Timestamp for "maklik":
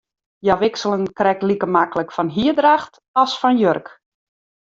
1.75-2.15